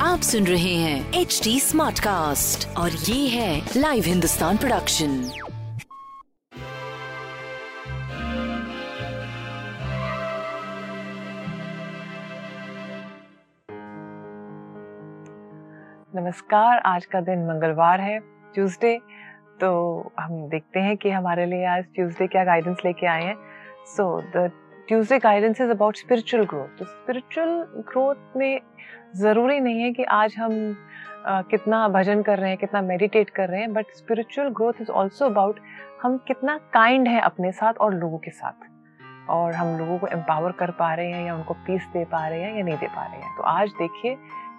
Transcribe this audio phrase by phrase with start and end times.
[0.00, 5.08] आप सुन रहे हैं एच डी स्मार्ट कास्ट और ये है लाइव हिंदुस्तान प्रोडक्शन
[16.16, 18.18] नमस्कार आज का दिन मंगलवार है
[18.54, 18.98] ट्यूसडे
[19.60, 19.72] तो
[20.20, 23.36] हम देखते हैं कि हमारे लिए आज ट्यूसडे क्या गाइडेंस लेके आए हैं.
[23.86, 24.50] So the
[24.88, 27.48] Tuesday guidance is about spiritual growth तो स्पिरिचुअल
[27.78, 28.60] ग्रोथ में
[29.16, 30.76] ज़रूरी नहीं है कि आज हम
[31.26, 34.90] अ, कितना भजन कर रहे हैं कितना मेडिटेट कर रहे हैं but spiritual growth is
[34.90, 35.60] also about
[36.02, 38.66] हम कितना काइंड हैं अपने साथ और लोगों के साथ।
[39.30, 42.42] और हम लोगों को एम्पावर कर पा रहे हैं या उनको पीस दे पा रहे
[42.42, 44.16] हैं या नहीं दे पा रहे हैं। तो आज देखिए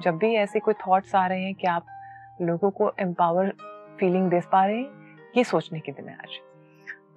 [0.00, 1.86] जब भी ऐसे कोई थॉट्स आ रहे हैं कि आप
[2.42, 3.52] लोगों को एम्पावर
[4.00, 4.90] फीलिंग दे पा रहे हैं
[5.36, 6.38] ये सोचने के दिन है आज।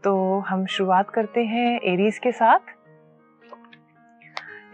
[0.03, 2.74] तो हम शुरुआत करते हैं एरीज के साथ।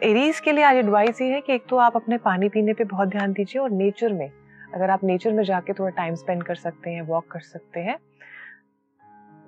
[0.04, 2.84] एरीज के लिए आज एडवाइस ये है कि एक तो आप अपने पानी पीने पे
[2.84, 4.32] बहुत ध्यान दीजिए और नेचर में,
[4.76, 7.98] अगर आप नेचर में जाके थोड़ा टाइम स्पेंड कर सकते हैं वॉक कर सकते हैं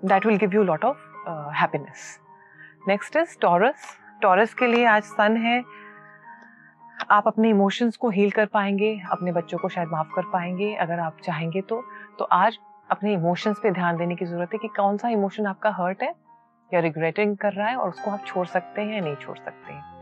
[0.04, 0.98] that will give you lot of
[1.56, 2.20] happiness
[2.88, 5.64] next is Taurus Taurus के लिए आज सन है.
[7.12, 11.00] आप अपने इमोशंस को हील कर पाएँगे, अपने बच्चों को शायद माफ़ कर पाएँगे, अगर
[11.00, 11.84] आप चाहेंगे तो।
[12.20, 12.58] तो आज
[12.90, 16.14] अपने इमोशंस पे ध्यान देने की ज़रूरत है कि कौन सा इमोशन आपका हर्ट है,
[16.72, 19.74] या रिग्रेटिंग कर रहा है और उसको आप छोड़ सकते हैं या नहीं छोड़ सकते
[19.74, 19.93] हैं।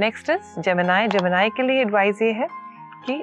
[0.00, 2.46] नेक्स्ट इज़ जेमिनाई जेमिनाई के लिए एडवाइस ये है
[3.06, 3.22] कि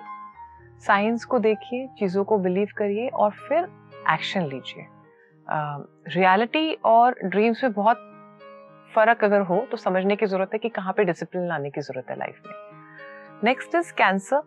[0.81, 3.67] साइंस को देखिए चीज़ों को बिलीव करिए और फिर
[4.11, 4.85] एक्शन लीजिए।
[6.15, 8.07] रियलिटी और ड्रीम्स में बहुत
[8.93, 12.09] फ़र्क अगर हो तो समझने की ज़रूरत है कि कहाँ पे डिसिप्लिन लाने की ज़रूरत
[12.09, 12.53] है लाइफ में।
[13.43, 14.41] नेक्स्ट इज़ कैंसर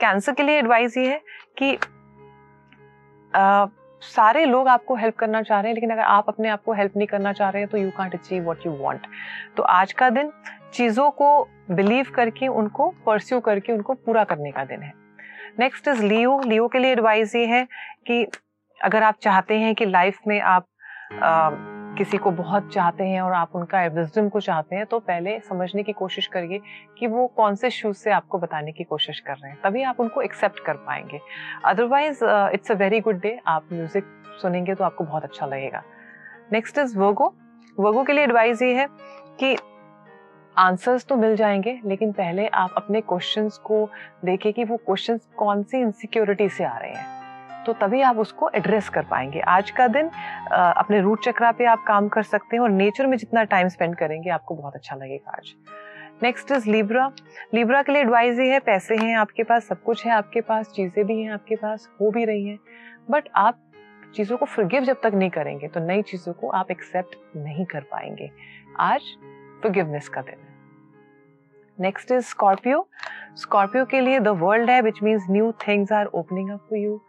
[0.00, 1.20] कैंसर के लिए एडवाइस ये है
[1.58, 1.74] कि
[3.32, 3.66] आ,
[4.02, 6.96] सारे लोग आपको हेल्प करना चाह रहे हैं लेकिन अगर आप अपने आप को हेल्प
[6.96, 9.06] नहीं करना चाह रहे हैं तो you can't achieve what you want
[9.56, 10.30] तो आज का दिन
[10.78, 11.28] चीज़ों को
[11.70, 14.92] बिलीव करके उनको परस्यू करके उनको पूरा करने का दिन है।
[15.58, 17.66] नेक्स्ट इज़ लियो लियो के लिए एडवाइस ये है
[18.06, 18.26] कि
[18.78, 20.66] अगर आप चाहते हैं कि लाइफ में आप
[21.22, 21.50] आ,
[21.98, 25.82] किसी को बहुत चाहते हैं और आप उनका विजडम को चाहते हैं तो पहले समझने
[25.82, 26.60] की कोशिश करिए
[26.98, 30.00] कि वो कौन से शूज़ से आपको बताने की कोशिश कर रहे हैं। तभी आप
[30.00, 31.20] उनको एक्सेप्ट कर पाएँगे।
[31.64, 34.04] Otherwise it's a very good day आप म्यूज़िक
[34.42, 35.82] सुनेंगे तो आपको बहुत अच्छा लगेगा।
[36.52, 37.34] नेक्स्ट इज़ वर्गो
[37.78, 38.86] वर्गो के लिए एडवाइस ये है
[39.40, 39.56] कि
[40.58, 43.88] आंसर्स तो मिल जाएँगे लेकिन पहले आप अपने क्वेश्चंस को
[44.24, 48.48] देखें कि वो क्वेश्चंस कौन सी इनसिक्योरिटी से आ रहे हैं। तो तभी आप उसको
[48.54, 52.56] एड्रेस कर पाएँगे। आज का दिन अ, अपने रूट चक्रा पे आप काम कर सकते
[52.56, 55.54] हैं और नेचर में जितना टाइम स्पेंड करेंगे आपको बहुत अच्छा लगेगा आज।
[56.22, 57.10] नेक्स्ट इज़ लिब्रा
[57.54, 60.72] लिब्रा के लिए एडवाइस ये है पैसे हैं आपके पास सब कुछ है आपके पास
[60.76, 62.58] चीज़ें भी हैं आपके पास हो भी रही हैं।
[63.10, 63.62] बट आप
[64.16, 67.80] चीज़ों को फॉरगिव जब तक नहीं करेंगे तो नई चीज़ों को आप एक्सेप्ट नहीं कर
[67.92, 68.30] पाएँगे।
[68.80, 69.16] आज
[69.62, 70.46] फॉरगिवनेस का दिन
[71.80, 72.86] नेक्स्ट इज़ स्कॉर्पियो
[73.36, 77.00] स्कॉर्पियो के लिए द वर्ल्ड है which means new things are opening up for you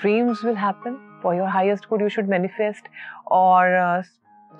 [0.00, 2.88] dreams will happen for your highest good you should manifest
[3.32, 3.74] और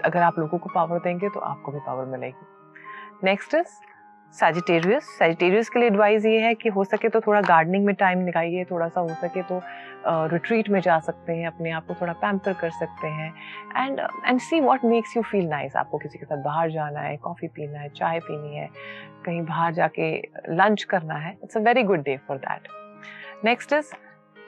[0.05, 2.47] अगर आप लोगों को पावर देंगे तो आपको भी पावर मिलेगी।
[3.25, 3.81] नेक्स्ट इज़
[4.33, 8.19] सैजिटेरियस सैजिटेरियस के लिए एडवाइस ये है कि हो सके तो थोड़ा गार्डनिंग में टाइम
[8.19, 9.61] निकालिए थोड़ा सा हो सके तो
[10.07, 13.33] रिट्रीट uh, में जा सकते हैं अपने आप को थोड़ा पैम्पर कर सकते हैं।
[13.77, 17.17] And and see what makes you feel nice आपको किसी के साथ बाहर जाना है
[17.17, 18.69] कॉफ़ी पीना है चाय पीनी है
[19.27, 20.17] कहीं बाहर जाके
[20.49, 22.69] लंच करना है it's a very good day for that
[23.45, 23.93] next is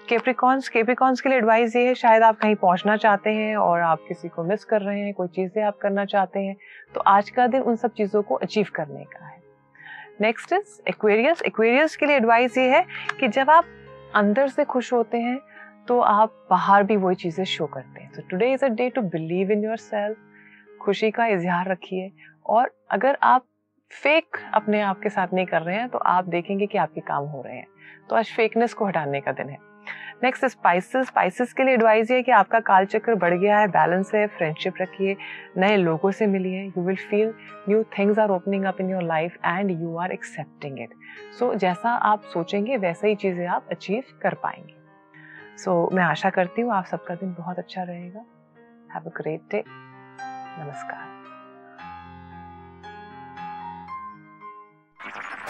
[0.08, 4.04] Capricorns Capricorns के लिए एडवाइस ये है शायद आप कहीं पहुँचना चाहते हैं और आप
[4.08, 6.56] किसी को मिस कर रहे हैं कोई चीज़ें आप करना चाहते हैं
[6.94, 9.43] तो आज का दिन उन सब चीज़ों को अचीव करने का है।
[10.20, 12.84] नेक्स्ट इज़ एक्वेरियस एक्वेरियस के लिए एडवाइस ये है
[13.20, 13.64] कि जब आप
[14.14, 15.38] अंदर से खुश होते हैं
[15.88, 19.02] तो आप बाहर भी वही चीज़ें शो करते हैं। तो today is a day to
[19.02, 20.16] believe in your self
[20.82, 22.10] खुशी का इजहार रखिए।
[22.46, 23.46] और अगर आप
[23.92, 27.24] फेक अपने आप के साथ नहीं कर रहे हैं तो आप देखेंगे कि आपके काम
[27.24, 27.66] हो रहे हैं।
[28.10, 29.58] तो आज फेकनेस को हटाने का दिन है।
[30.22, 34.14] नेक्स्ट स्पाइसेस स्पाइसेस के लिए एडवाइस ये कि आपका काल चक्र बढ़ गया है बैलेंस
[34.14, 35.16] है फ्रेंडशिप रखिए
[35.56, 37.32] नए लोगों से मिलिए। You will feel
[37.68, 40.94] new things are opening up in your life and you are accepting it
[41.38, 44.74] so जैसा आप सोचेंगे वैसा ही चीज़ें आप अचीव कर पाएँगे।
[45.58, 48.24] सो so, मैं आशा करती हूँ आप सबका दिन बहुत अच्छा रहेगा।
[48.94, 51.13] हैव अ ग्रेट डे नमस्कार।